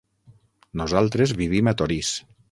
Nosaltres 0.81 1.33
vivim 1.41 1.69
a 1.73 1.75
Torís. 1.83 2.11